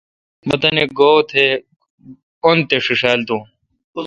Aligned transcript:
مہ 0.47 0.55
تانی 0.61 0.83
گو°تہ 0.97 1.43
ان 2.47 2.57
تے°ݭیݭال 2.69 3.19
دون۔ 3.27 3.41